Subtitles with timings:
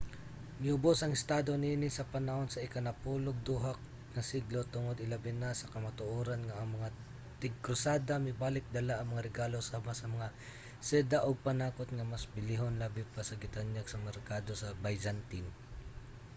[0.63, 3.73] miubos ang estado niini sa panahon sa ika-napulo'g duha
[4.13, 6.89] nga siglo tungod ilabina sa kamatuoran nga ang mga
[7.41, 10.27] tig-krusada mibalik dala ang mga regalo sama sa mga
[10.87, 15.49] seda ug panakot nga mas bilihon labi pa sa gitanyag sa mga merkado sa byzantine